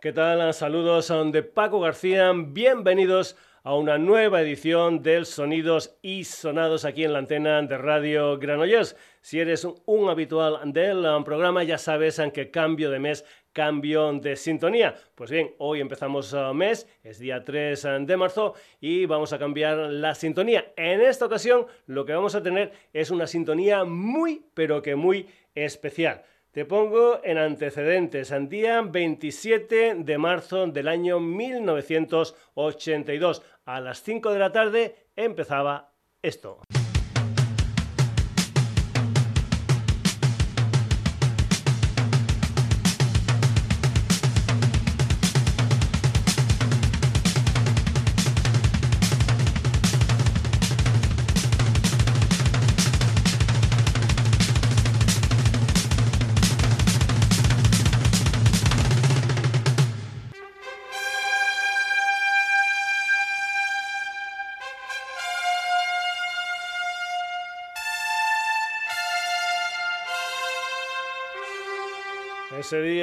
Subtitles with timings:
[0.00, 0.54] ¿Qué tal?
[0.54, 2.32] Saludos de Paco García.
[2.32, 8.38] Bienvenidos a una nueva edición del Sonidos y Sonados aquí en la antena de Radio
[8.38, 8.94] Granollers.
[9.22, 14.94] Si eres un habitual del programa, ya sabes qué cambio de mes cambio de sintonía.
[15.16, 19.38] Pues bien, hoy empezamos uh, mes, es día 3 uh, de marzo y vamos a
[19.40, 20.72] cambiar la sintonía.
[20.76, 25.26] En esta ocasión lo que vamos a tener es una sintonía muy, pero que muy
[25.56, 26.22] especial.
[26.50, 28.30] Te pongo en antecedentes.
[28.30, 35.92] En día 27 de marzo del año 1982, a las 5 de la tarde, empezaba
[36.22, 36.62] esto.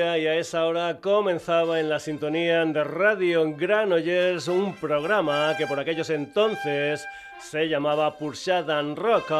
[0.06, 5.80] Y a esa hora comenzaba en la sintonía de Radio Granollers un programa que por
[5.80, 7.04] aquellos entonces
[7.40, 9.32] se llamaba Purshadan Rock,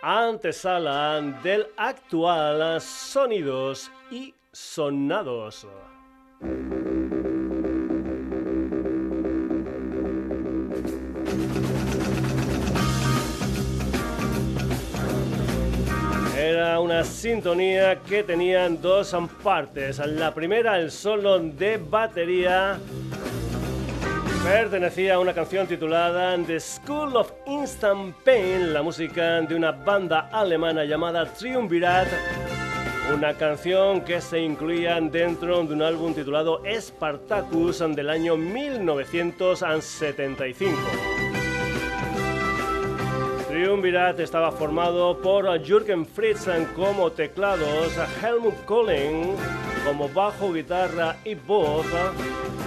[0.00, 5.66] antesala del actual Sonidos y Sonados.
[16.80, 19.98] Una sintonía que tenía dos partes.
[19.98, 22.78] La primera, el solo de batería,
[24.44, 30.30] pertenecía a una canción titulada The School of Instant Pain, la música de una banda
[30.32, 32.06] alemana llamada Triumvirat.
[33.12, 41.27] Una canción que se incluía dentro de un álbum titulado Spartacus del año 1975.
[43.58, 47.92] Triumvirat estaba formado por Jürgen Fritzen como teclados,
[48.22, 49.34] Helmut Kohlen
[49.84, 51.84] como bajo, guitarra y voz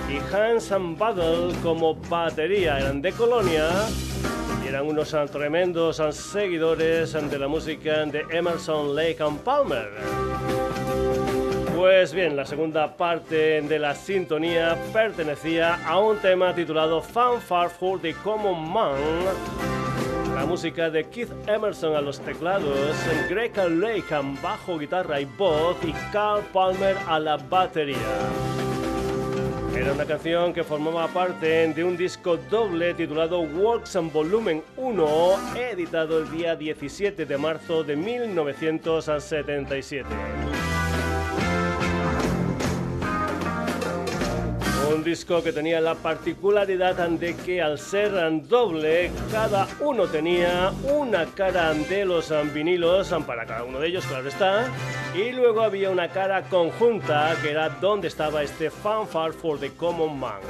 [0.09, 2.77] y Hans Badel como batería.
[2.77, 3.69] Eran de Colonia
[4.65, 9.87] y eran unos tremendos seguidores de la música de Emerson, Lake and Palmer.
[11.73, 17.97] Pues bien, la segunda parte de la sintonía pertenecía a un tema titulado Fanfare for
[18.01, 19.90] the Common Man
[20.35, 22.95] la música de Keith Emerson a los teclados,
[23.29, 27.97] Greg Lake bajo, guitarra y voz y Carl Palmer a la batería.
[29.75, 35.55] Era una canción que formaba parte de un disco doble titulado Works and Volumen 1,
[35.55, 40.07] editado el día 17 de marzo de 1977.
[44.93, 48.11] Un disco que tenía la particularidad de que al ser
[48.47, 54.27] doble, cada uno tenía una cara de los vinilos, para cada uno de ellos, claro
[54.27, 54.65] está,
[55.15, 60.19] y luego había una cara conjunta que era donde estaba este Fanfare for the Common
[60.19, 60.41] Man.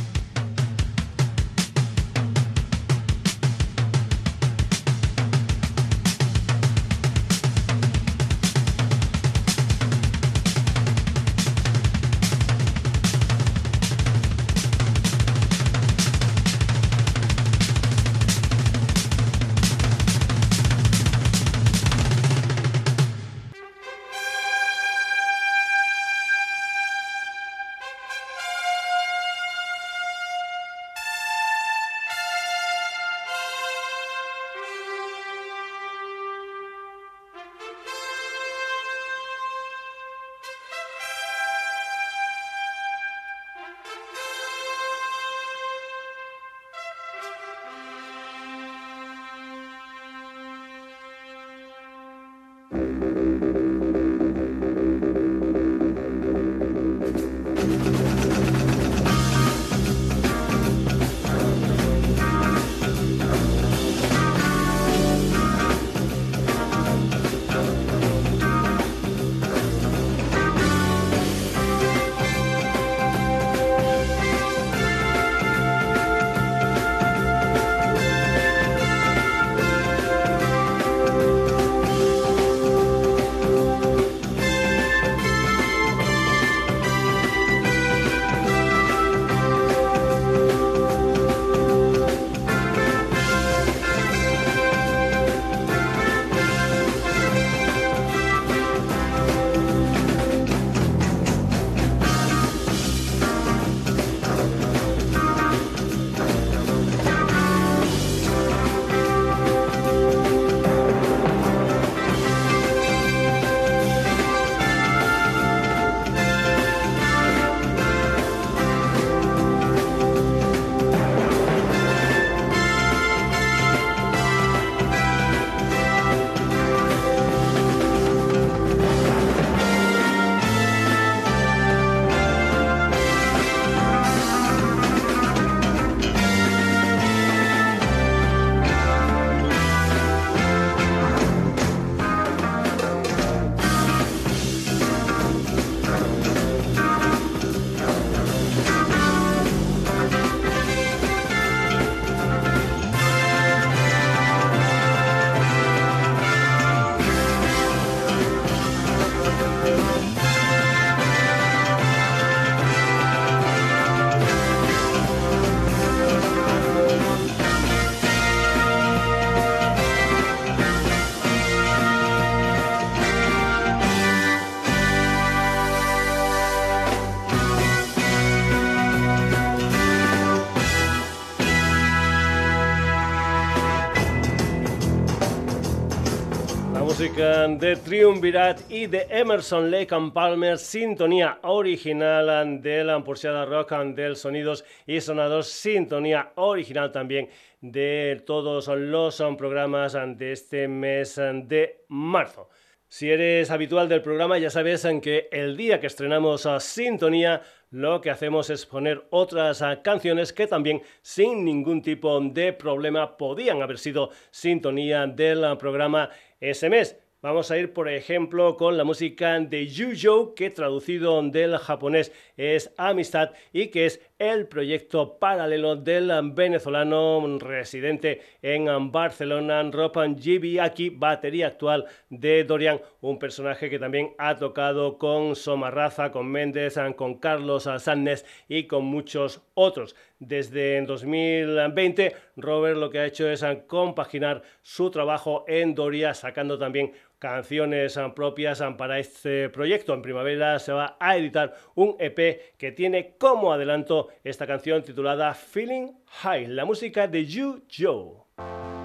[187.62, 193.94] De Triumvirat y de Emerson Lake and Palmer, sintonía original de la Porciada Rock and
[193.94, 197.28] del Sonidos y Sonados, sintonía original también
[197.60, 202.48] de todos los programas de este mes de marzo.
[202.88, 207.42] Si eres habitual del programa, ya sabes en que el día que estrenamos a Sintonía,
[207.70, 213.62] lo que hacemos es poner otras canciones que también sin ningún tipo de problema podían
[213.62, 216.10] haber sido sintonía del programa
[216.40, 217.01] ese mes.
[217.22, 222.74] Vamos a ir, por ejemplo, con la música de Yujo, que traducido del japonés es
[222.76, 231.46] Amistad y que es el proyecto paralelo del venezolano residente en Barcelona, Ropan Gibiaki, batería
[231.46, 237.68] actual de Dorian, un personaje que también ha tocado con Somarraza, con Méndez, con Carlos
[237.78, 239.94] Sannes y con muchos otros.
[240.18, 246.92] Desde 2020, Robert lo que ha hecho es compaginar su trabajo en Doria, sacando también
[247.22, 249.94] canciones propias para este proyecto.
[249.94, 255.32] En primavera se va a editar un EP que tiene como adelanto esta canción titulada
[255.32, 255.92] Feeling
[256.22, 258.81] High, la música de Yu Joe.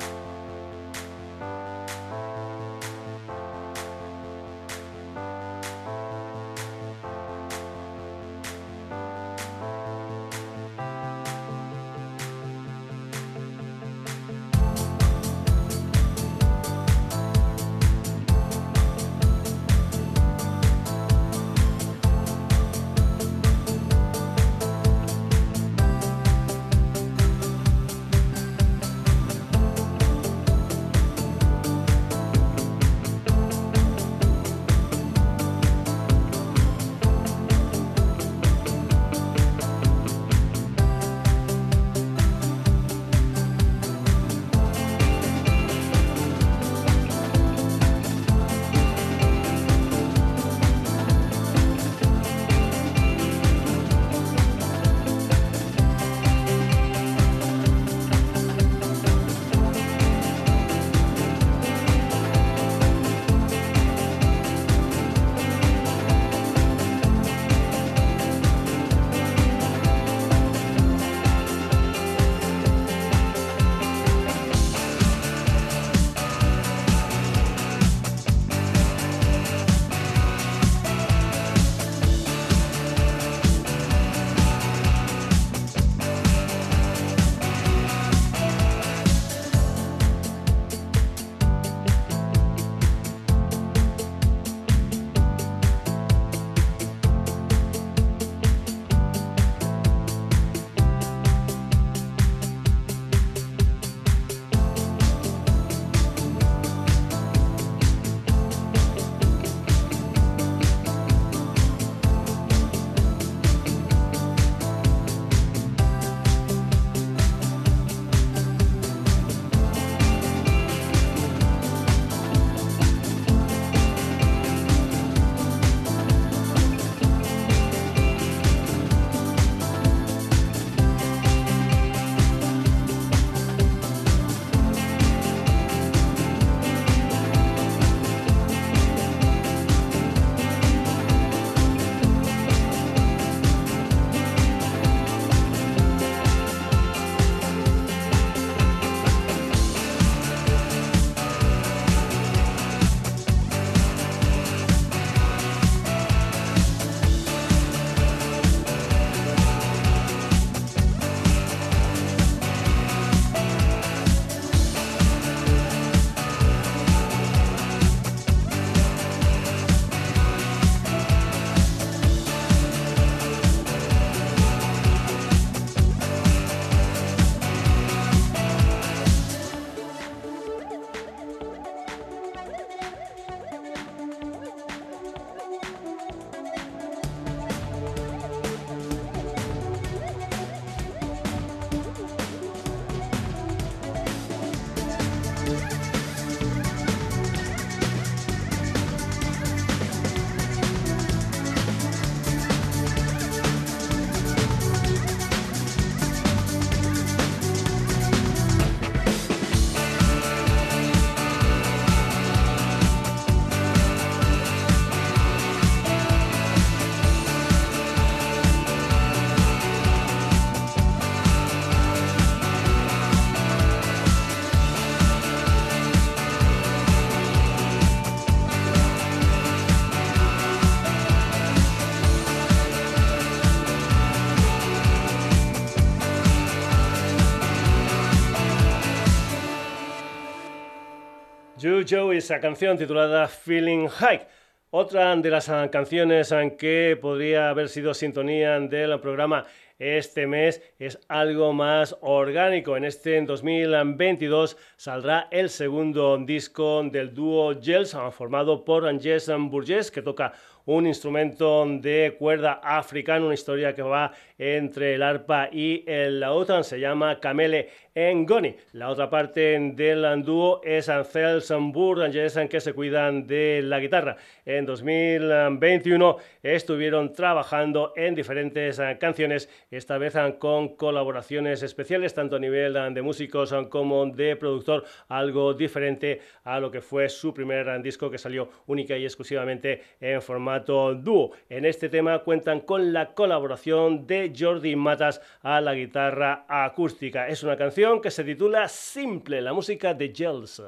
[241.87, 244.27] Joe esa canción titulada Feeling High.
[244.71, 249.45] Otra de las canciones en que podría haber sido sintonía del programa
[249.79, 252.75] este mes es algo más orgánico.
[252.75, 260.01] En este 2022 saldrá el segundo disco del dúo Gels, formado por Jess Burgess, que
[260.01, 260.33] toca
[260.65, 266.61] un instrumento de cuerda africano, una historia que va entre el arpa y el laúd,
[266.61, 268.55] se llama Camele Ngoni.
[268.73, 274.17] La otra parte del dúo es Ansel en que se cuidan de la guitarra.
[274.45, 282.93] En 2021 estuvieron trabajando en diferentes canciones, esta vez con colaboraciones especiales, tanto a nivel
[282.93, 288.17] de músicos como de productor, algo diferente a lo que fue su primer disco que
[288.17, 291.31] salió única y exclusivamente en formato dúo.
[291.49, 297.27] En este tema cuentan con la colaboración de Jordi Matas a la guitarra acústica.
[297.27, 300.61] Es una canción que se titula Simple, la música de Gels.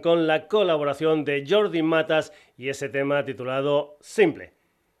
[0.00, 4.52] Con la colaboración de Jordi Matas y ese tema titulado Simple.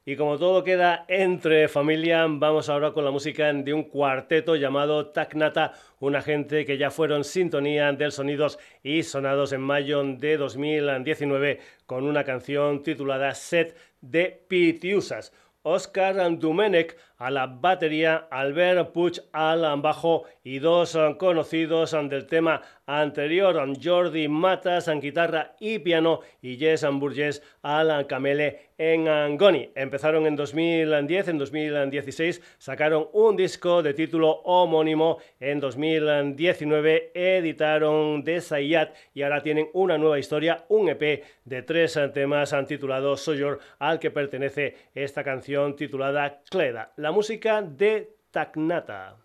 [0.04, 5.10] Y como todo queda entre familia, vamos ahora con la música de un cuarteto llamado
[5.10, 11.60] Tacnata, una gente que ya fueron sintonía del Sonidos y Sonados en mayo de 2019
[11.86, 15.32] con una canción titulada Set de Pitiusas.
[15.62, 23.62] Oscar Dumenech a la batería, Albert Puch al bajo y dos conocidos del tema anterior.
[23.80, 29.70] Jordi Matas en guitarra y piano y Jess Burgess al camele en Angoni.
[29.74, 38.94] Empezaron en 2010, en 2016 sacaron un disco de título homónimo, en 2019 editaron Desayat
[39.12, 44.10] y ahora tienen una nueva historia, un EP de tres temas titulado Soyor, al que
[44.10, 49.16] pertenece esta canción titulada Cleda, la música de Tacnata.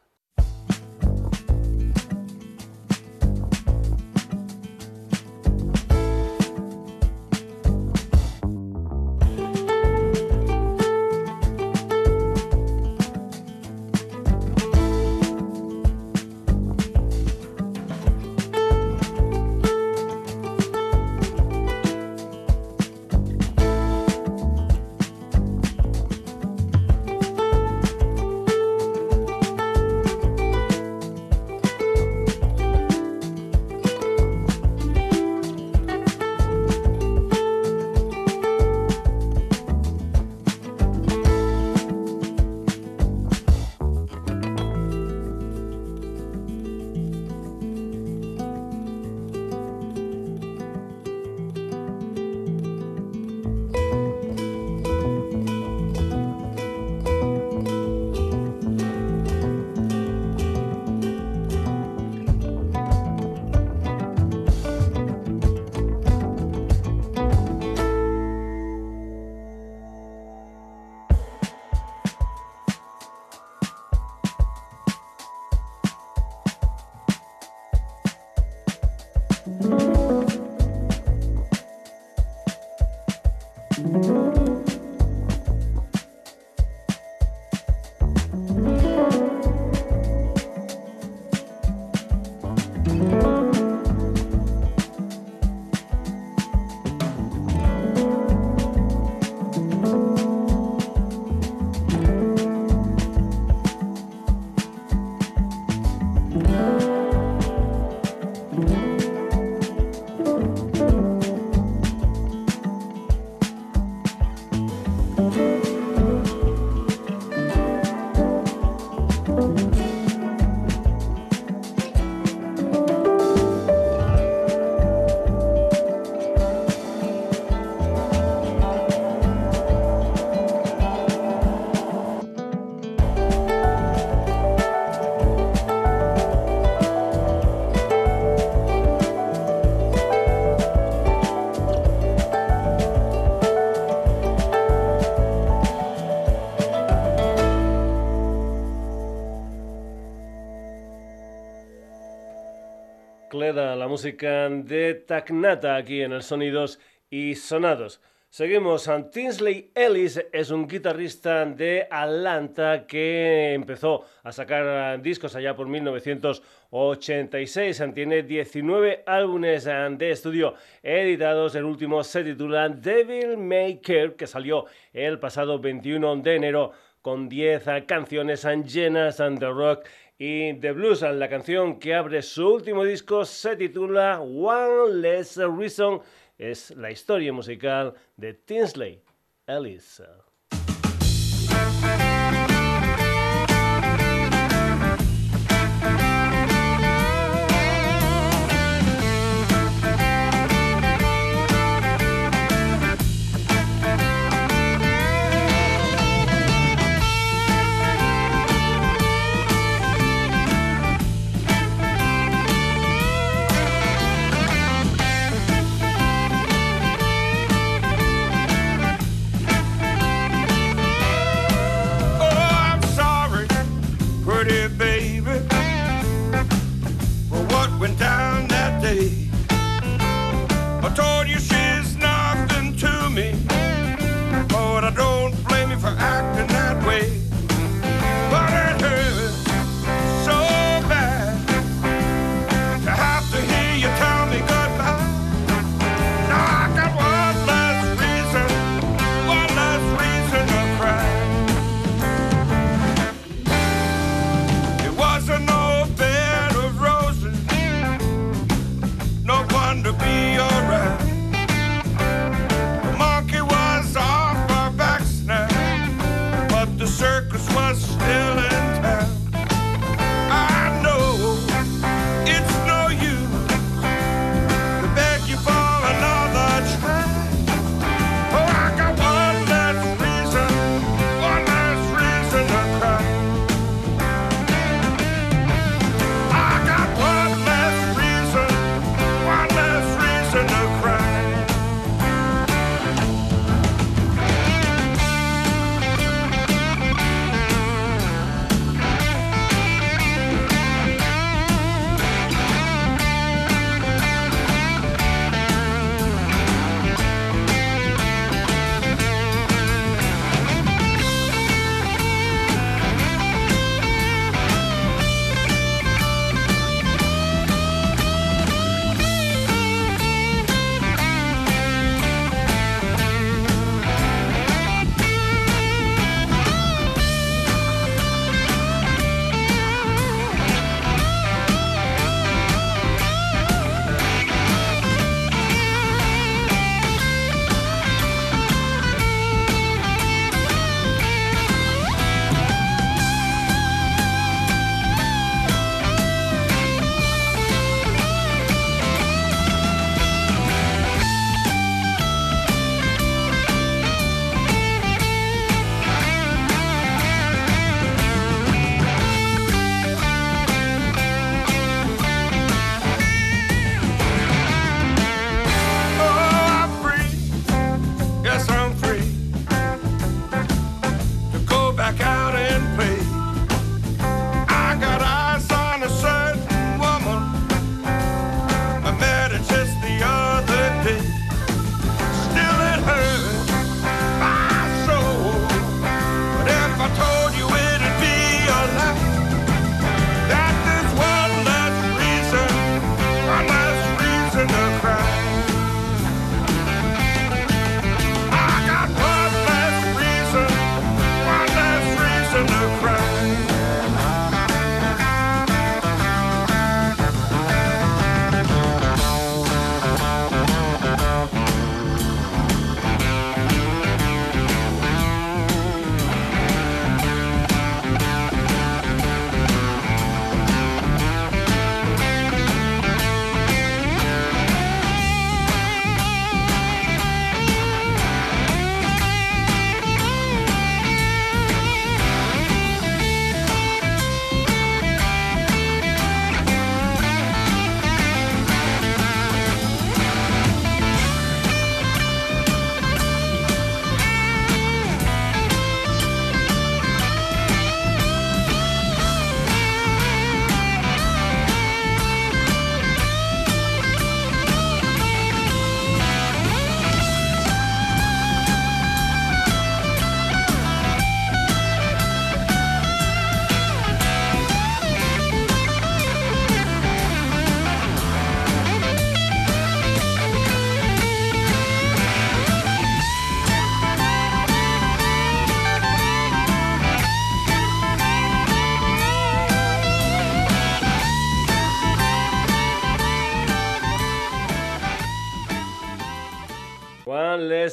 [153.85, 158.01] La música de Tacnata aquí en el Sonidos y Sonados.
[158.31, 158.89] Seguimos.
[159.11, 167.83] Tinsley Ellis es un guitarrista de Atlanta que empezó a sacar discos allá por 1986.
[167.93, 171.53] Tiene 19 álbumes de estudio editados.
[171.53, 176.71] El último se titula Devil May Care, que salió el pasado 21 de enero
[177.03, 179.85] con 10 canciones llenas de rock
[180.17, 181.01] y The Blues.
[181.01, 186.01] La canción que abre su último disco se titula One Less Reason.
[186.37, 189.01] Es la historia musical de Tinsley
[189.47, 190.01] Ellis.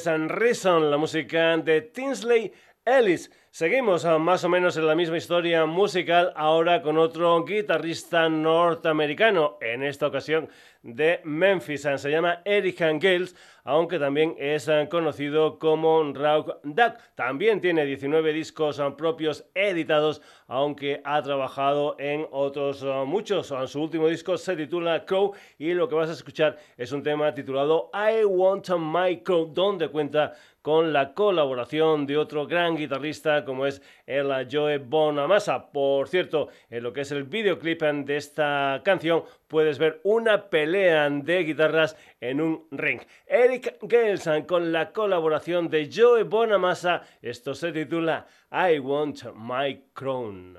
[0.07, 2.51] And Reason, la música de Tinsley
[2.85, 3.29] Ellis.
[3.55, 9.59] Seguimos ah, más o menos en la misma historia musical, ahora con otro guitarrista norteamericano,
[9.61, 10.49] en esta ocasión
[10.81, 11.87] de Memphis.
[11.97, 16.95] Se llama Eric Gales, aunque también es ah, conocido como Rock Duck.
[17.13, 23.53] También tiene 19 discos ah, propios editados, aunque ha trabajado en otros muchos.
[23.67, 27.31] Su último disco se titula Crow y lo que vas a escuchar es un tema
[27.35, 33.67] titulado I Want My Crow, donde cuenta con la colaboración de otro gran guitarrista como
[33.67, 35.71] es el Joe Bonamassa.
[35.71, 41.09] Por cierto, en lo que es el videoclip de esta canción puedes ver una pelea
[41.09, 43.01] de guitarras en un ring.
[43.27, 47.01] Eric Gelson con la colaboración de Joe Bonamassa.
[47.21, 50.57] Esto se titula I Want My Crown.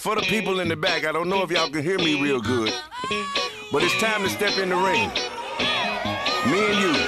[0.00, 2.40] For the people in the back, I don't know if y'all can hear me real
[2.40, 2.72] good,
[3.70, 5.10] but it's time to step in the ring.
[6.50, 6.99] Me and you,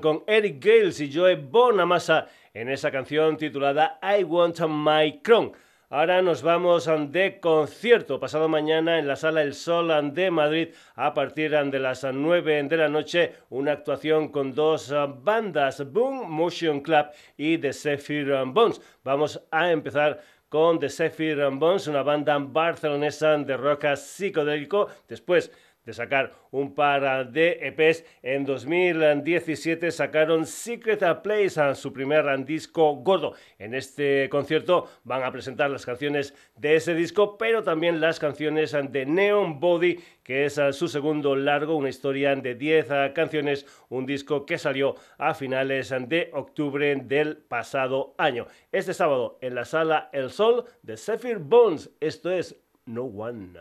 [0.00, 5.52] con Eric Gales y Joe Bonamassa en esa canción titulada I Want My Crown.
[5.90, 11.12] Ahora nos vamos de concierto pasado mañana en la sala El Sol de Madrid a
[11.12, 13.34] partir de las 9 de la noche.
[13.50, 14.90] Una actuación con dos
[15.22, 18.80] bandas, Boom Motion Club y The Zephyr Bones.
[19.04, 24.88] Vamos a empezar con The Zephyr Bones, una banda barcelonesa de rock psicodélico.
[25.06, 25.52] Después
[25.84, 28.04] de sacar un par de EPs.
[28.22, 33.34] En 2017 sacaron Secret Place, su primer disco gordo.
[33.58, 38.72] En este concierto van a presentar las canciones de ese disco, pero también las canciones
[38.72, 44.46] de Neon Body, que es su segundo largo, una historia de 10 canciones, un disco
[44.46, 48.46] que salió a finales de octubre del pasado año.
[48.70, 53.58] Este sábado en la sala El Sol de Zephyr Bones, esto es No One.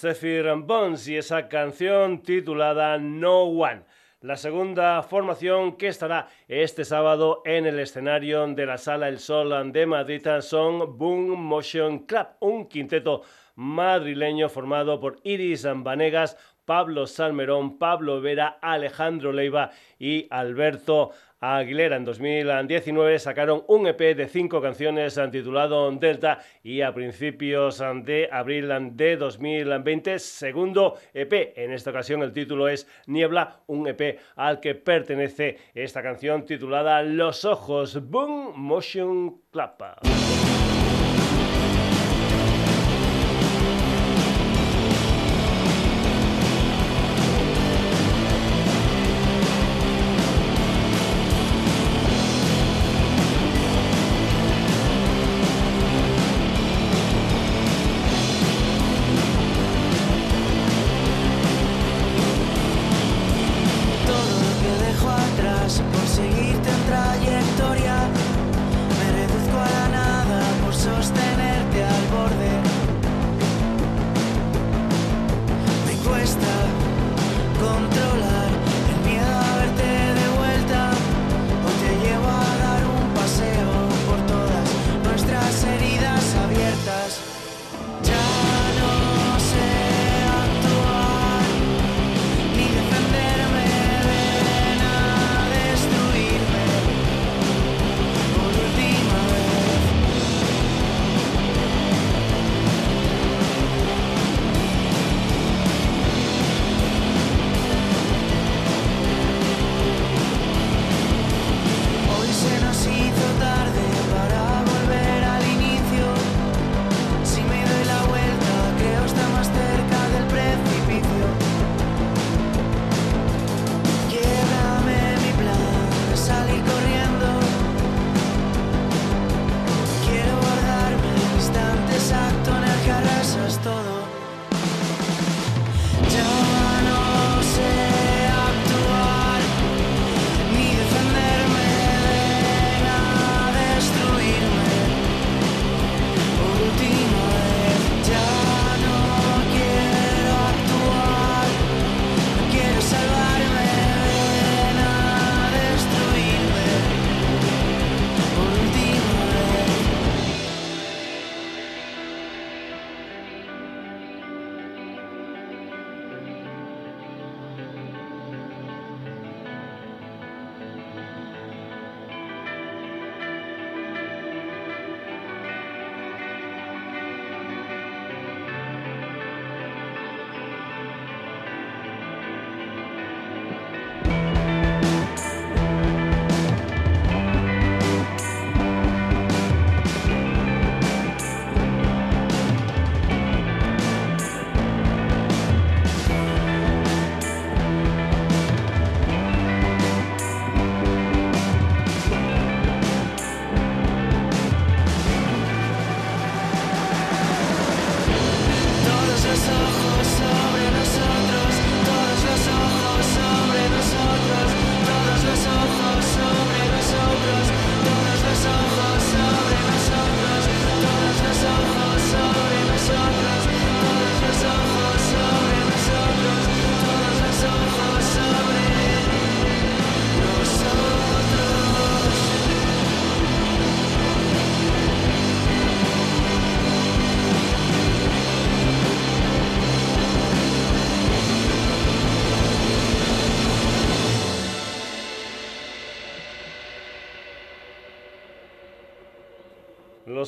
[0.00, 3.82] Zephyr Bones y esa canción titulada No One.
[4.22, 9.70] La segunda formación que estará este sábado en el escenario de la Sala El Sol
[9.72, 13.24] de Madrid son Boom Motion Club, un quinteto
[13.56, 21.10] madrileño formado por Iris Vanegas, Pablo Salmerón, Pablo Vera, Alejandro Leiva y Alberto
[21.40, 21.96] Aguilera.
[21.96, 28.70] En 2019 sacaron un EP de cinco canciones titulado Delta y a principios de abril
[28.92, 31.54] de 2020, segundo EP.
[31.56, 37.02] En esta ocasión el título es Niebla, un EP al que pertenece esta canción titulada
[37.02, 39.80] Los Ojos Boom Motion Clap.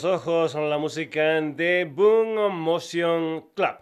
[0.02, 3.76] Los ojos la música de Boom Motion Club.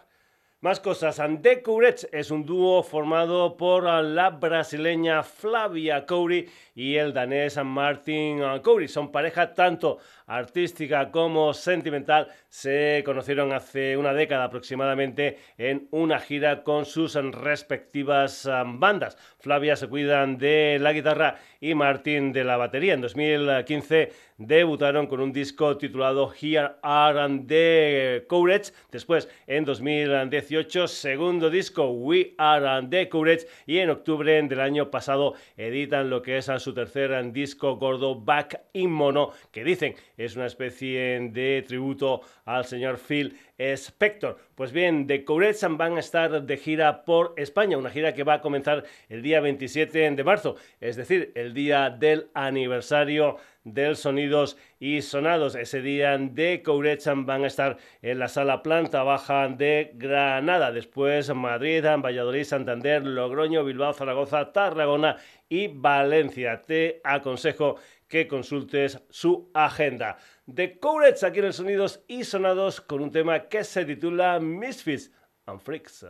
[0.59, 1.19] Más cosas.
[1.41, 8.39] The Courage es un dúo formado por la brasileña Flavia Coury y el danés Martin
[8.61, 8.87] Coury.
[8.87, 9.97] Son pareja tanto
[10.27, 18.45] artística como sentimental, se conocieron hace una década aproximadamente en una gira con sus respectivas
[18.45, 19.17] um, bandas.
[19.39, 22.93] Flavia se cuidan de la guitarra y Martin de la batería.
[22.93, 28.71] En 2015 debutaron con un disco titulado Here Are the Courage.
[28.91, 33.47] Después, en 2018, segundo disco We Are the Courage.
[33.65, 38.61] Y en octubre del año pasado editan lo que es su tercer disco gordo Back
[38.73, 39.95] in Mono, que dicen
[40.25, 44.37] es una especie de tributo al señor Phil Spector.
[44.55, 48.35] Pues bien, The Courettes van a estar de gira por España, una gira que va
[48.35, 54.57] a comenzar el día 27 de marzo, es decir, el día del aniversario del Sonidos
[54.79, 55.55] y Sonados.
[55.55, 61.33] Ese día de Courechan van a estar en la sala planta baja de Granada, después
[61.33, 65.17] Madrid, Valladolid, Santander, Logroño, Bilbao, Zaragoza, Tarragona
[65.49, 66.61] y Valencia.
[66.61, 67.77] Te aconsejo
[68.11, 70.17] que consultes su agenda.
[70.53, 75.11] The Courage aquí en Sonidos y Sonados con un tema que se titula Misfits
[75.45, 76.05] and Freaks.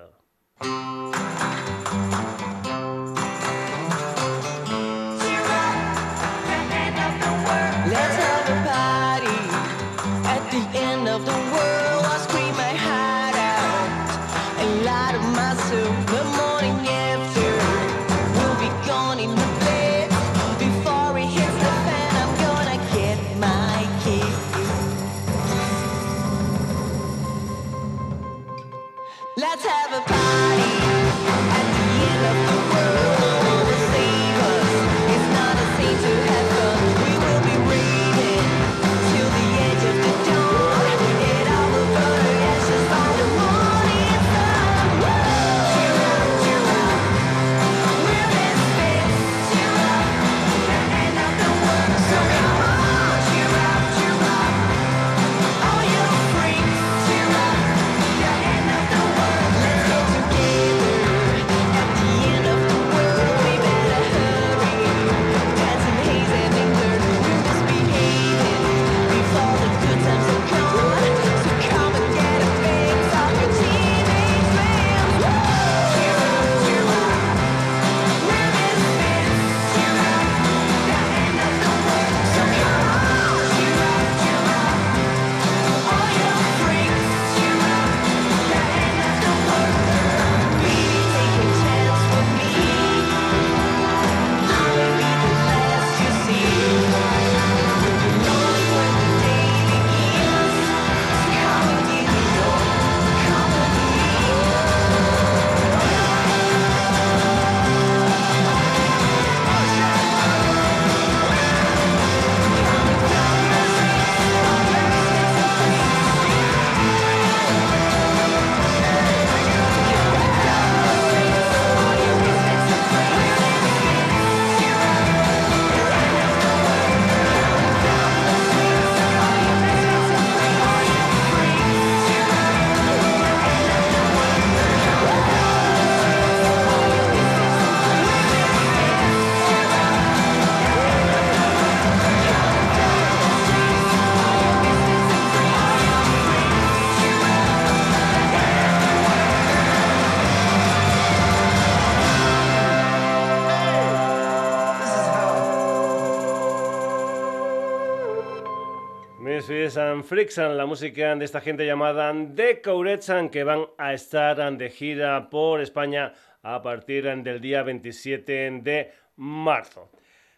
[160.03, 165.30] Frixan, la música de esta gente llamada The Couretsan, que van a estar de gira
[165.30, 166.13] por España
[166.43, 169.89] a partir del día 27 de marzo.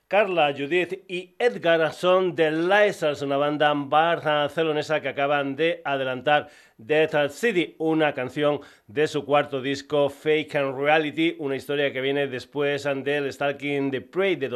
[0.08, 7.32] Carla, Judith y Edgar son The Lizards, una banda barcelonesa que acaban de adelantar Death
[7.32, 12.84] City, una canción de su cuarto disco Fake and Reality, una historia que viene después
[12.84, 14.50] del Stalking the Prey de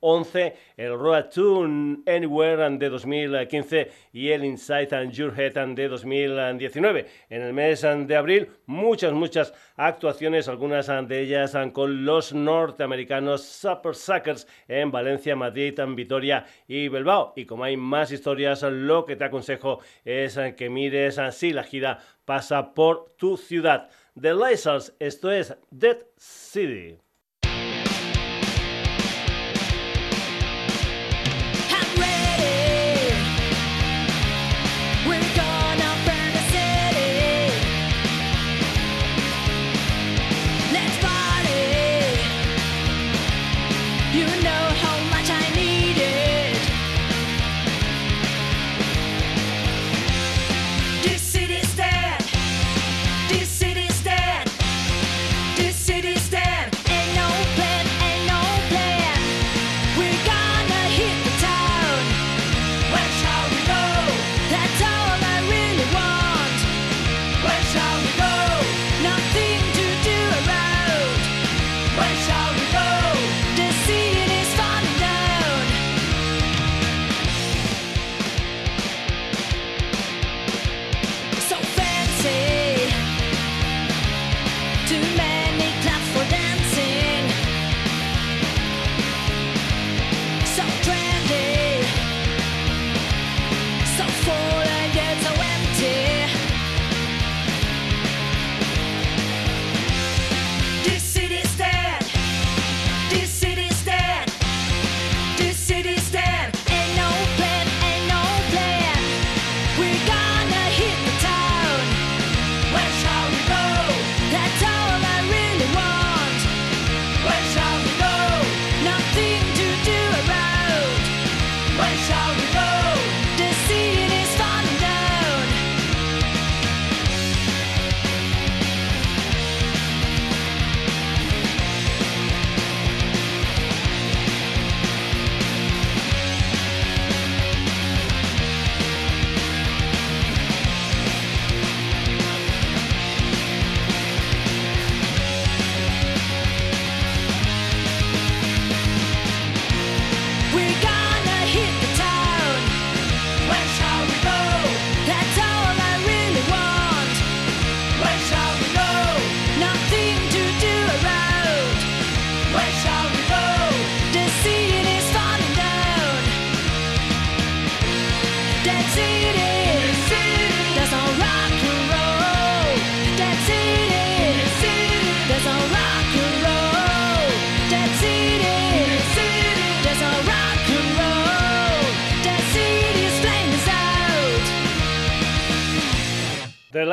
[0.00, 1.64] 2011, el Road to
[2.06, 7.06] Anywhere de 2015 y el Inside and Your Head de 2019.
[7.28, 13.94] En el mes de abril, muchas, muchas actuaciones, algunas de ellas con los norteamericanos Super
[13.94, 17.32] Suckers en Valencia, Madrid, Vitoria y Bilbao.
[17.36, 21.98] Y como hay más historias, lo que te aconsejo es que mires si la gira
[22.24, 23.88] pasa por tu ciudad.
[24.20, 26.98] The Lizards, esto es Dead City.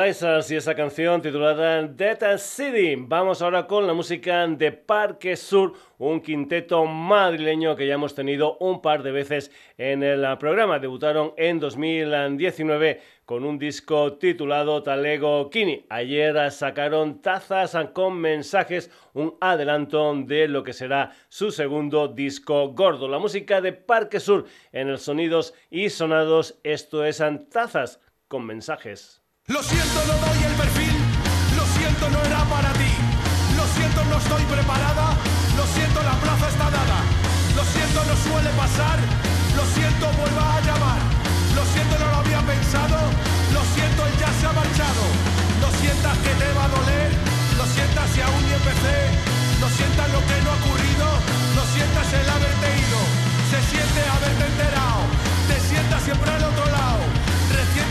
[0.08, 2.94] Lizards y esa canción titulada Dead City.
[2.96, 8.56] Vamos ahora con la música de Parque Sur, un quinteto madrileño que ya hemos tenido
[8.58, 10.78] un par de veces en el programa.
[10.78, 15.84] Debutaron en 2019 con un disco titulado Talego Kini.
[15.90, 23.08] Ayer sacaron tazas con mensajes, un adelanto de lo que será su segundo disco gordo.
[23.08, 29.27] La música de Parque Sur en el Sonidos y Sonados, esto es Tazas con mensajes.
[29.48, 30.92] Lo siento, no doy el perfil.
[31.56, 32.92] Lo siento, no era para ti.
[33.56, 35.16] Lo siento, no estoy preparada.
[35.56, 37.00] Lo siento, la plaza está dada.
[37.56, 39.00] Lo siento, no suele pasar.
[39.56, 41.00] Lo siento, vuelva a llamar.
[41.56, 43.00] Lo siento, no lo había pensado.
[43.56, 45.04] Lo siento, él ya se ha marchado.
[45.64, 47.08] No sientas que te va a doler.
[47.56, 49.00] Lo sientas si aún ni empecé.
[49.64, 51.08] No sientas lo que no ha ocurrido.
[51.56, 53.00] Lo sientas el haberte ido.
[53.48, 55.08] Se siente haberte enterado.
[55.48, 57.17] Te sientas siempre al otro lado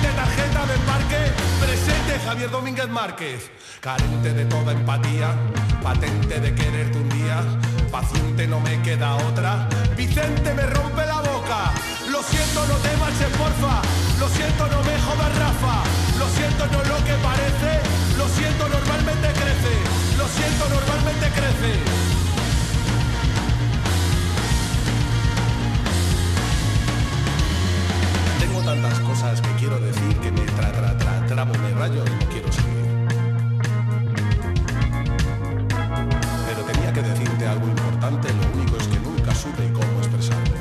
[0.05, 3.49] Tarjeta de parque, presente Javier Domínguez Márquez.
[3.81, 5.33] Carente de toda empatía,
[5.81, 7.43] patente de quererte un día,
[7.91, 9.67] paciente no me queda otra.
[9.95, 11.71] Vicente me rompe la boca,
[12.11, 13.81] lo siento no te marches porfa,
[14.19, 15.83] lo siento no me jodas Rafa,
[16.19, 17.71] lo siento no lo que parece,
[18.17, 19.73] lo siento normalmente crece,
[20.17, 22.16] lo siento normalmente crece.
[28.67, 32.29] Tantas cosas que quiero decir que me tra tra tra tramo de rayo y no
[32.29, 32.85] quiero seguir.
[36.47, 40.55] Pero tenía que decirte algo importante, lo único es que nunca supe cómo expresarlo.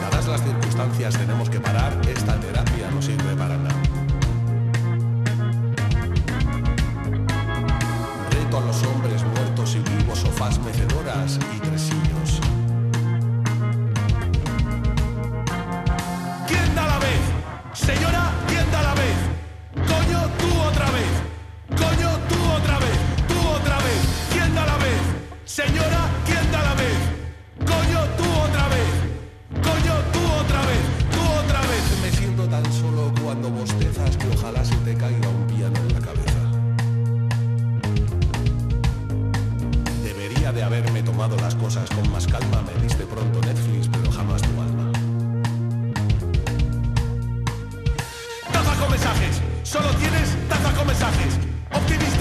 [0.00, 3.82] Dadas las circunstancias tenemos que parar, esta terapia no sirve para nada.
[8.30, 11.38] Reto a los hombres muertos y vivos, sofás mecedoras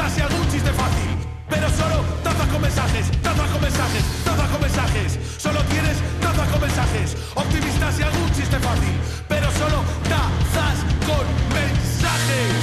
[0.05, 1.09] Optimistas y algún chiste fácil.
[1.49, 5.19] Pero solo taza con mensajes, taza con mensajes, taza con mensajes.
[5.37, 7.17] Solo tienes taza con mensajes.
[7.33, 8.95] Optimistas y algún chiste fácil.
[9.27, 10.77] Pero solo tazas
[11.09, 11.25] con
[11.57, 12.53] mensajes.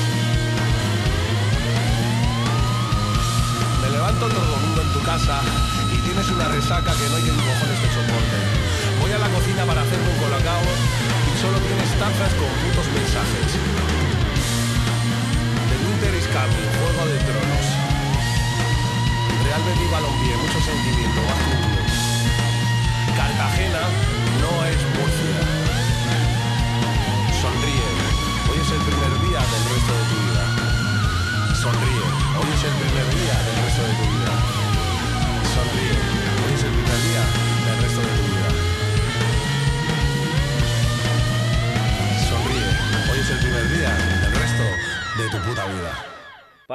[3.83, 5.43] Me levanto todo domingo en tu casa
[5.91, 8.39] y tienes una resaca que no hay en cojones de soporte.
[9.03, 13.92] Voy a la cocina para hacerme un colacao y solo tienes tazas con putos mensajes.
[16.03, 17.67] Cambio, Juego de Tronos.
[19.45, 21.21] Real Betis Balompié, mucho sentimiento,
[23.17, 23.83] Cartagena
[24.41, 25.62] no es Murcia.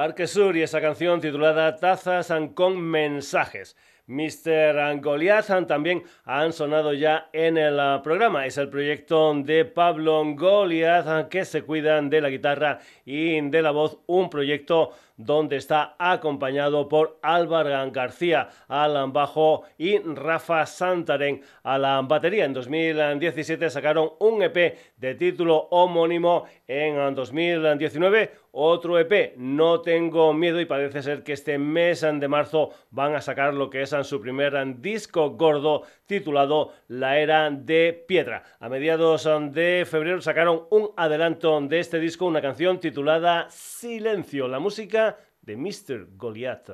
[0.08, 3.76] Parque Sur y esa canción titulada Tazas con mensajes.
[4.08, 5.01] Mr.
[5.01, 8.45] Goliath también han sonado ya en el ah, programa.
[8.45, 13.72] Es el proyecto de Pablo Goliath que se cuidan de la guitarra y de la
[13.72, 13.99] voz.
[14.08, 22.01] Un proyecto donde está acompañado por Álvaro García al bajo y Rafa Santaren a la
[22.01, 22.45] batería.
[22.45, 26.45] En 2017 sacaron un EP de título homónimo.
[26.66, 32.72] En 2019 otro EP, No tengo miedo y parece ser que este mes de marzo
[32.89, 38.43] van a sacar lo que es su primer disco gordo titulado La Era de Piedra.
[38.60, 44.58] A mediados de febrero sacaron un adelanto de este disco, una canción titulada Silencio, la
[44.58, 46.08] música de Mr.
[46.18, 46.72] Goliath.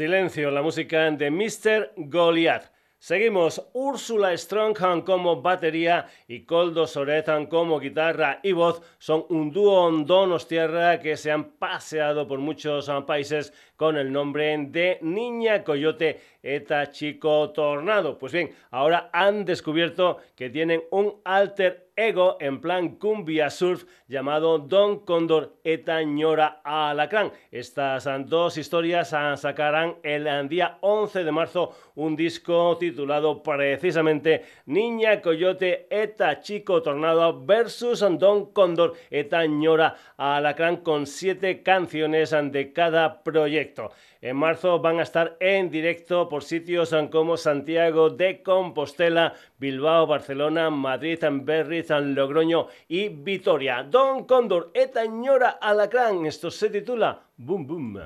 [0.00, 1.92] Silencio, la música de Mr.
[1.94, 2.72] Goliath.
[2.96, 8.80] Seguimos Úrsula Strongham como batería y Coldo Soretan como guitarra y voz.
[8.98, 14.56] Son un dúo donos tierra que se han paseado por muchos países con el nombre
[14.68, 18.16] de Niña Coyote Eta Chico Tornado.
[18.18, 24.58] Pues bien, ahora han descubierto que tienen un alter ego en plan cumbia surf llamado
[24.58, 27.32] Don Condor Eta Ñora Alacrán.
[27.50, 35.86] Estas dos historias sacarán el día 11 de marzo un disco titulado precisamente Niña Coyote
[35.90, 43.90] Eta Chico Tornado versus Don Condor Eta Ñora Alacrán con siete canciones de cada proyecto.
[44.22, 50.68] En marzo van a estar en directo por sitios como Santiago de Compostela, Bilbao, Barcelona,
[50.70, 53.82] Madrid, Berriz, Logroño y Vitoria.
[53.82, 56.26] Don Cóndor, Etañora Alacrán.
[56.26, 57.98] Esto se titula Boom Boom.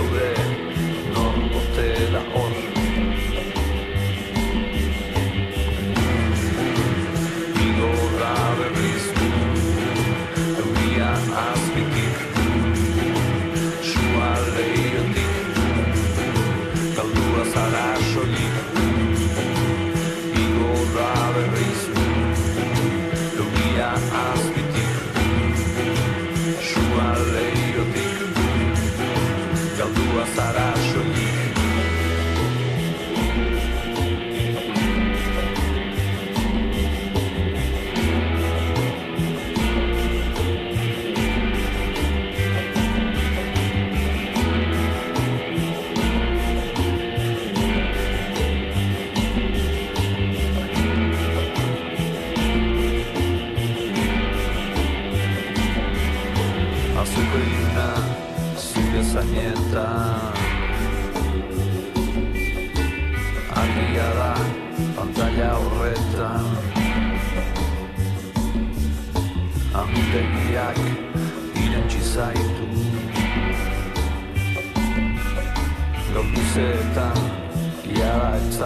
[0.00, 0.39] away.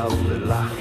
[0.08, 0.73] love the.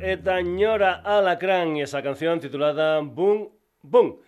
[0.00, 3.50] Eta Ñora Alacrán y esa canción titulada Boom
[3.82, 4.20] Boom.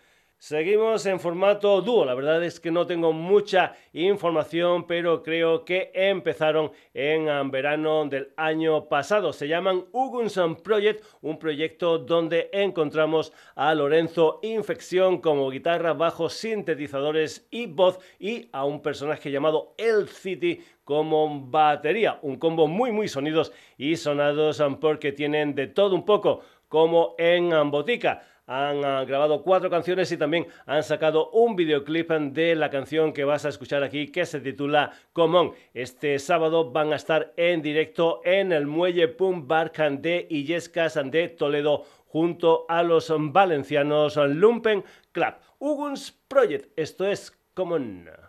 [0.43, 2.05] Seguimos en formato dúo.
[2.05, 8.33] La verdad es que no tengo mucha información, pero creo que empezaron en verano del
[8.37, 9.33] año pasado.
[9.33, 17.47] Se llaman Ugunson Project, un proyecto donde encontramos a Lorenzo Infección como guitarra, bajo, sintetizadores
[17.53, 22.19] y voz y a un personaje llamado El City como batería.
[22.23, 27.15] Un combo muy muy sonidos y sonados um, porque tienen de todo un poco como
[27.19, 32.55] en um, Botica han uh, grabado cuatro canciones y también han sacado un videoclip de
[32.55, 35.53] la canción que vas a escuchar aquí que se titula Common.
[35.75, 41.29] Este sábado van a estar en directo en el Muelle Pum Bar de Illescas de
[41.29, 45.35] Toledo junto a los valencianos Lumpen Club.
[45.59, 48.22] Uguns Project, esto es Common.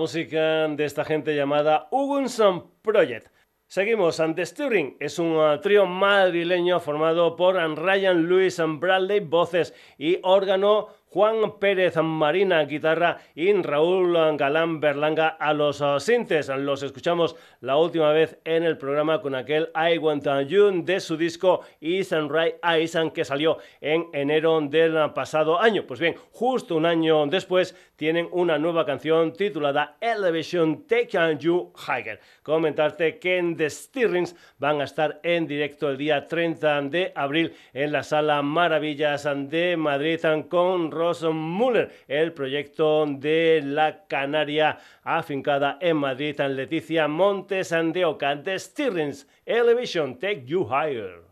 [0.00, 3.28] Música de esta gente llamada Ugunson Project.
[3.66, 10.88] Seguimos, ante Stirring es un trío madrileño formado por Ryan Lewis Bradley, voces y órgano,
[11.12, 16.48] Juan Pérez Marina, guitarra y Raúl Galán Berlanga a los uh, sintes.
[16.48, 21.16] Los escuchamos la última vez en el programa con aquel I Want You de su
[21.16, 25.84] disco Ethan Right Isan que salió en enero del pasado año.
[25.84, 32.18] Pues bien, justo un año después tienen una nueva canción titulada Elevation Take You Higher.
[32.42, 37.52] Comentarte que en The Stirrings van a estar en directo el día 30 de abril
[37.74, 45.76] en la sala Maravillas de Madrid con Ross Muller, el proyecto de la Canaria afincada
[45.78, 51.29] en Madrid, en Leticia Montes de Oca, de Stirrings, Elevation Take You Higher.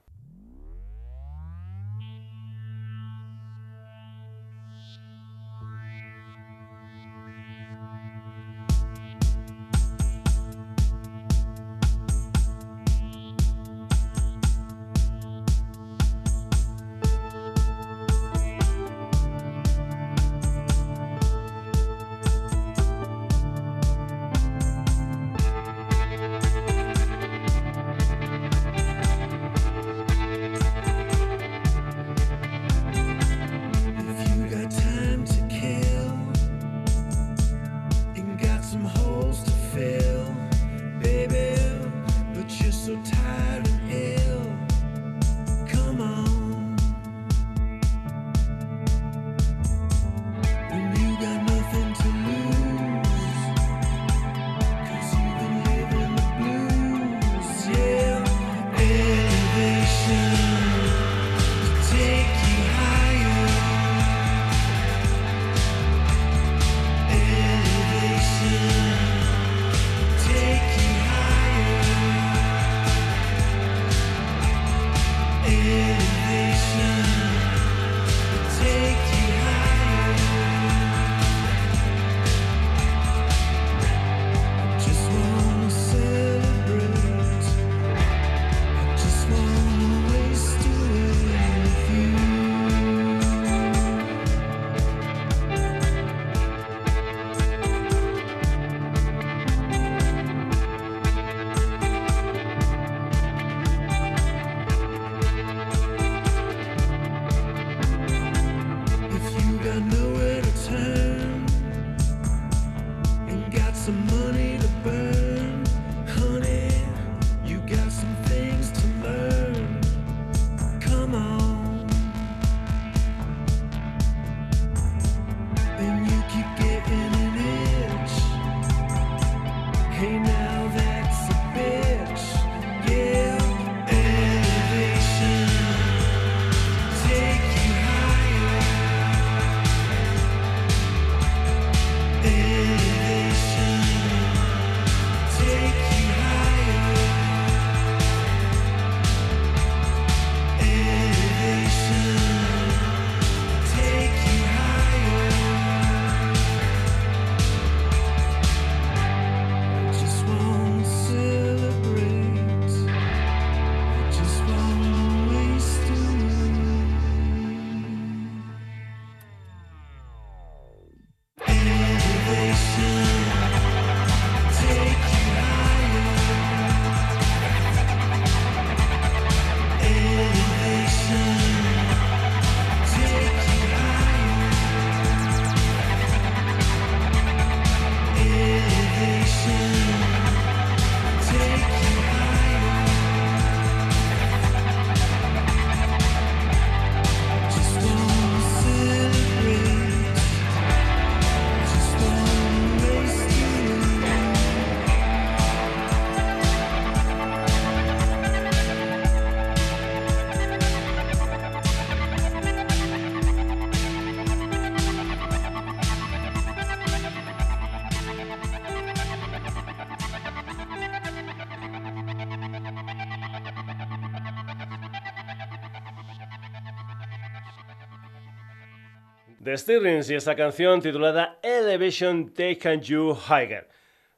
[229.59, 233.68] Stirrings y esta canción titulada Elevation Take You Higher.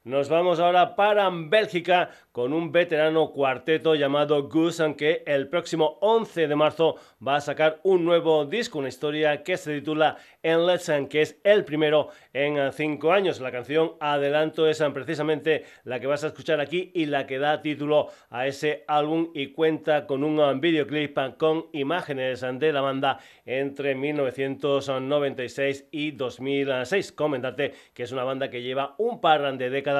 [0.03, 6.47] Nos vamos ahora para Bélgica con un veterano cuarteto llamado Goose, aunque el próximo 11
[6.47, 6.95] de marzo
[7.25, 11.63] va a sacar un nuevo disco, una historia que se titula Endless, que es el
[11.65, 13.39] primero en cinco años.
[13.41, 17.61] La canción Adelanto es precisamente la que vas a escuchar aquí y la que da
[17.61, 23.93] título a ese álbum y cuenta con un videoclip con imágenes de la banda entre
[23.93, 27.11] 1996 y 2006.
[27.11, 29.90] Comentarte que es una banda que lleva un par de décadas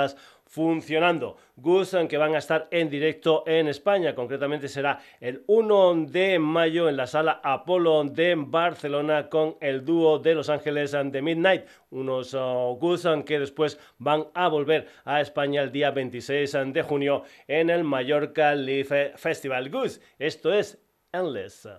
[0.52, 1.38] funcionando.
[1.56, 6.90] Gusan que van a estar en directo en España, concretamente será el 1 de mayo
[6.90, 11.66] en la sala Apolo de Barcelona con el dúo de Los Ángeles and the Midnight,
[11.90, 17.24] unos uh, Gusan que después van a volver a España el día 26 de junio
[17.48, 19.70] en el Mallorca Live Festival.
[19.70, 20.78] Gus, esto es
[21.14, 21.70] Endless.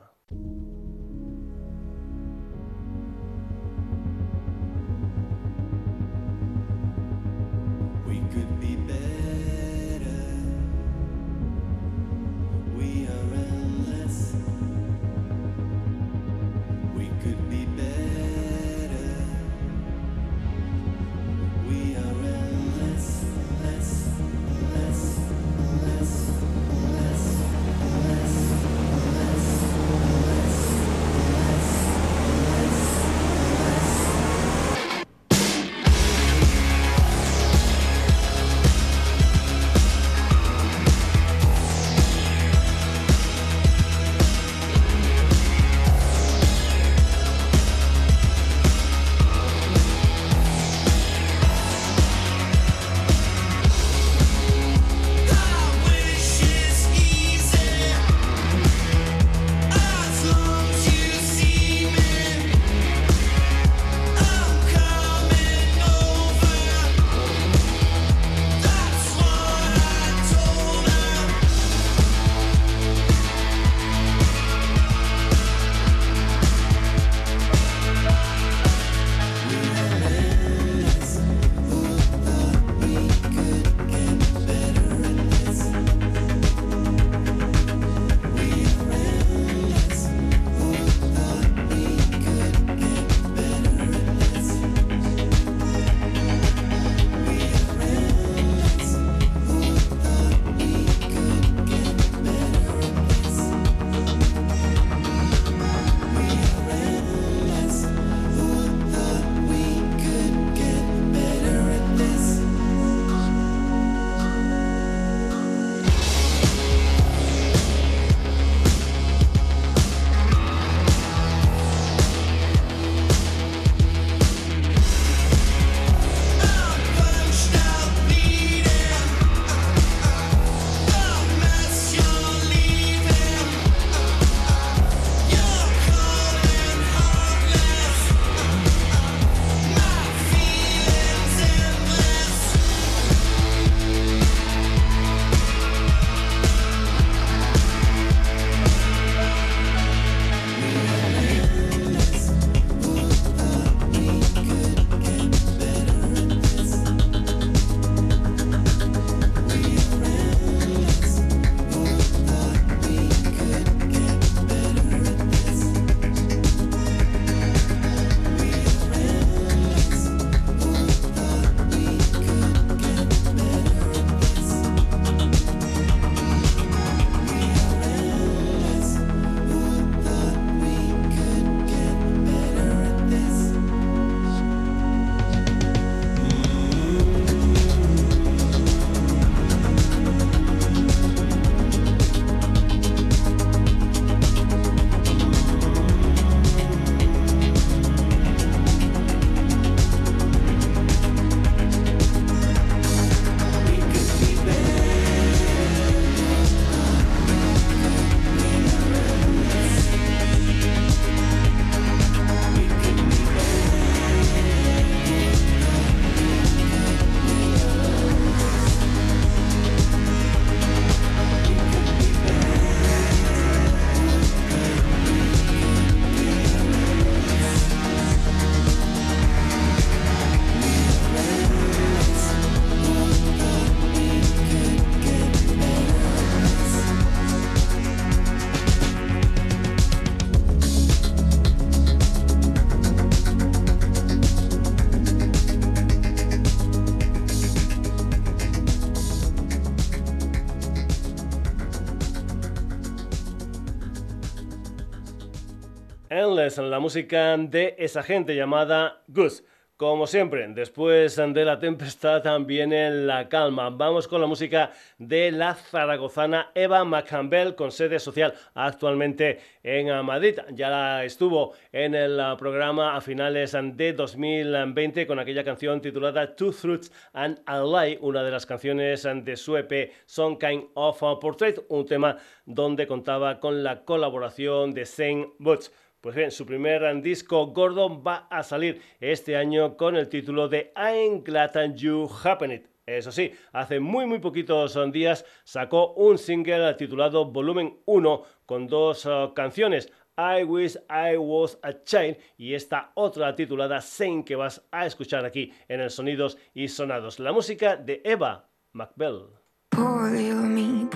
[256.59, 259.45] Endless, la música de esa gente llamada Goose.
[259.77, 263.71] Como siempre, después de la tempestad viene la calma.
[263.71, 270.39] Vamos con la música de la zaragozana Eva McCampbell, con sede social actualmente en Madrid.
[270.53, 276.93] Ya estuvo en el programa a finales de 2020 con aquella canción titulada Two Fruits
[277.13, 281.59] and a Lie, una de las canciones de su EP Some Kind of a Portrait,
[281.71, 285.71] un tema donde contaba con la colaboración de Saint Butch.
[286.03, 290.73] Pues bien, su primer disco gordo va a salir este año con el título de
[290.77, 292.67] I'm Glad You Happen It.
[292.85, 299.07] Eso sí, hace muy muy poquitos días sacó un single titulado Volumen 1 con dos
[299.07, 304.61] uh, canciones, I Wish I Was a Child y esta otra titulada Saint que vas
[304.73, 307.21] a escuchar aquí en el Sonidos y Sonados.
[307.21, 309.29] La música de Eva McBell.
[309.71, 310.89] Me, me,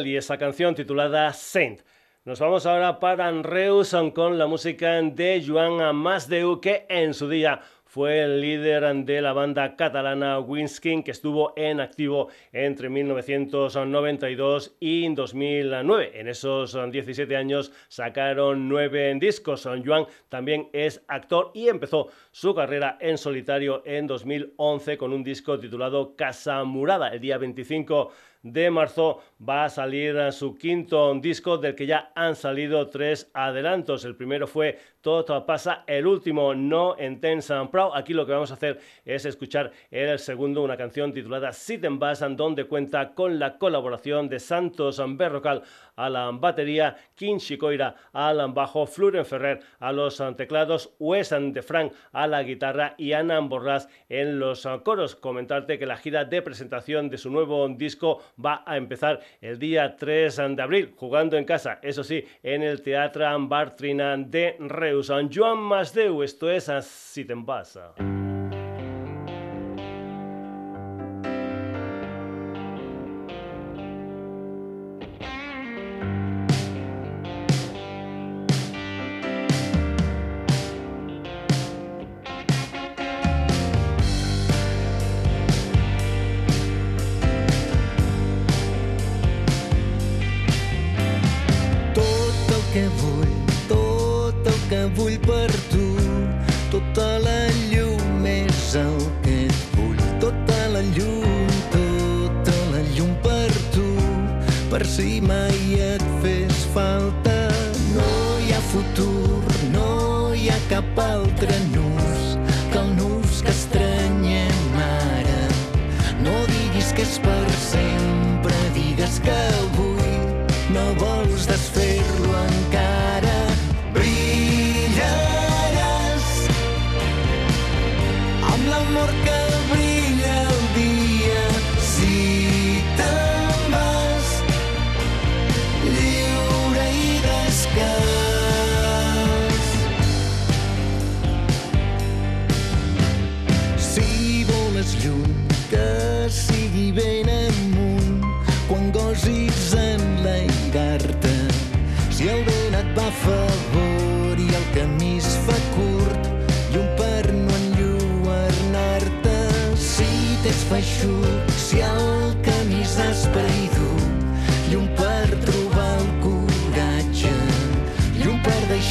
[0.05, 1.81] y esa canción titulada Saint.
[2.23, 7.61] Nos vamos ahora para Reus con la música de Joan Amasdeu, que en su día
[7.95, 15.15] fue el líder de la banda catalana Winskin, que estuvo en activo entre 1992 y
[15.15, 16.11] 2009.
[16.13, 19.63] En esos 17 años sacaron nueve discos.
[19.63, 25.57] Joan también es actor y empezó su carrera en solitario en 2011 con un disco
[25.57, 27.07] titulado Casa Murada.
[27.13, 28.11] El día 25
[28.45, 34.05] de marzo va a salir su quinto disco del que ya han salido tres adelantos.
[34.05, 37.91] El primero fue Todo pasa, el último No Intense and Proud.
[37.95, 41.99] Aquí lo que vamos a hacer es escuchar el segundo, una canción titulada Sit and
[41.99, 45.63] Bass, donde cuenta con la colaboración de Santos Berrocal
[45.95, 51.93] a la batería, King Chicoira al bajo, Fluren Ferrer a los teclados, Wes de Frank
[52.11, 55.15] a la guitarra y Ana Borrás en los coros.
[55.15, 59.95] Comentarte que la gira de presentación de su nuevo disco va a empezar el día
[59.95, 65.11] 3 de abril, jugando en casa, eso sí, en el Teatro Bartrina de Reus.
[65.33, 67.93] Joan Masdeu, esto es Así te pasa.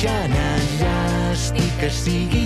[0.03, 2.44] ja enllàs i que sigui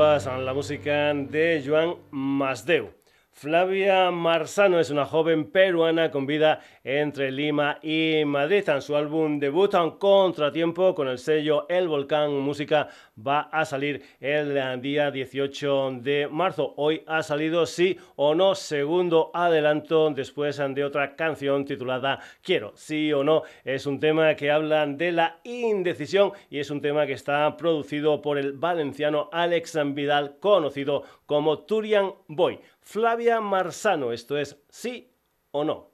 [0.00, 3.01] A la música de Joan Masdeu.
[3.34, 8.68] Flavia Marsano es una joven peruana con vida entre Lima y Madrid.
[8.68, 12.88] En su álbum debut, un contratiempo con el sello El Volcán Música,
[13.18, 16.74] va a salir el día 18 de marzo.
[16.76, 23.12] Hoy ha salido sí o no, segundo adelanto después de otra canción titulada Quiero, sí
[23.12, 23.42] o no.
[23.64, 28.20] Es un tema que habla de la indecisión y es un tema que está producido
[28.20, 32.60] por el valenciano Alex Vidal, conocido como Turian Boy.
[32.82, 35.14] Flavia Marsano, esto es sí
[35.52, 35.91] o no.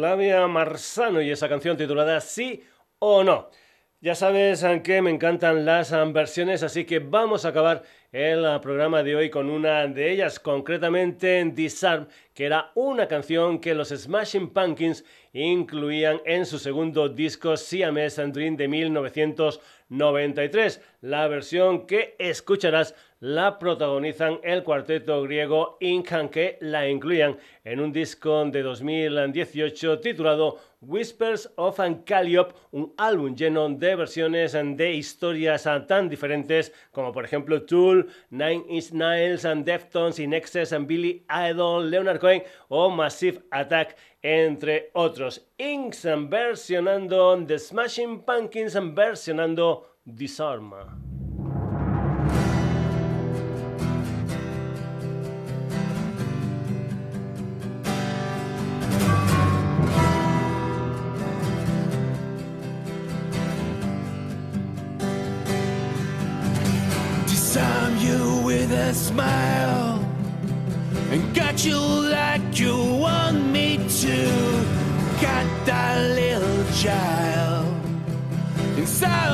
[0.00, 2.62] Flavia Marsano y esa canción titulada Sí
[3.00, 3.50] o No.
[4.00, 7.82] Ya sabes que me encantan las versiones, así que vamos a acabar
[8.12, 13.74] el programa de hoy con una de ellas, concretamente Disarm, que era una canción que
[13.74, 15.04] los Smashing Pumpkins
[15.34, 20.80] incluían en su segundo disco Siamese and Dream de 1993.
[21.02, 27.92] La versión que escucharás la protagonizan el cuarteto griego Incan que la incluían en un
[27.92, 36.08] disco de 2018 titulado Whispers of Calliope, un álbum lleno de versiones de historias tan
[36.08, 42.18] diferentes como por ejemplo Tool, Nine Inch Nails, Deftones, In Excess, and Billy Idol, Leonard
[42.18, 45.46] Cohen o Massive Attack, entre otros.
[45.58, 51.09] Inks versionando The Smashing Pumpkins versionando Disarm.
[68.80, 70.04] A smile
[71.10, 74.16] and got you like you want me to.
[75.20, 77.66] Got that little child
[78.78, 79.32] inside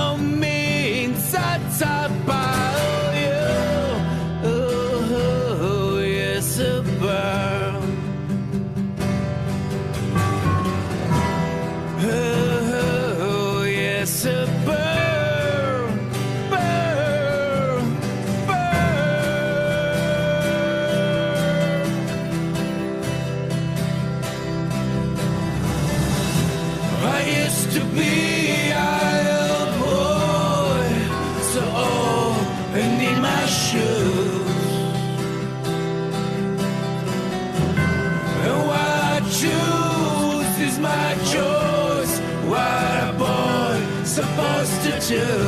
[45.09, 45.45] to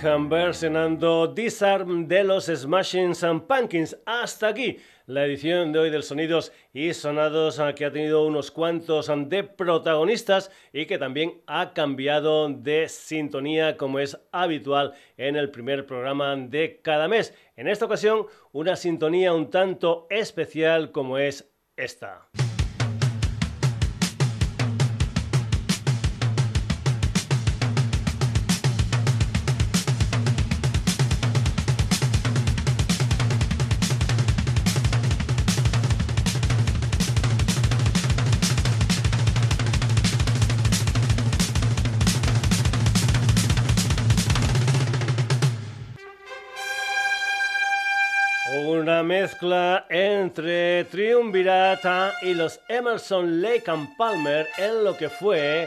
[0.00, 3.12] Ingham versionando Disarm de los Smashing
[3.46, 3.98] Pumpkins.
[4.06, 9.10] Hasta aquí la edición de hoy del Sonidos y Sonados que ha tenido unos cuantos
[9.28, 15.84] de protagonistas y que también ha cambiado de sintonía como es habitual en el primer
[15.84, 17.34] programa de cada mes.
[17.56, 22.30] En esta ocasión una sintonía un tanto especial como es esta.
[49.40, 55.66] Mezcla entre Triumvirata y los Emerson Lake and Palmer en lo que fue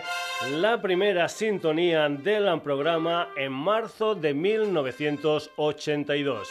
[0.52, 6.50] la primera sintonía del programa en marzo de 1982.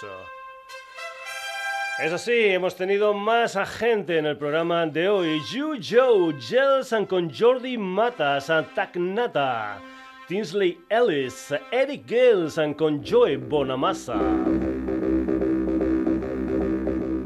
[2.00, 5.40] Eso sí, hemos tenido más gente en el programa de hoy.
[5.52, 9.78] Yu Joe, Gelson con Jordi Matas, Taknata,
[10.26, 14.18] Tinsley Ellis, Eric Gales con Joey Bonamassa.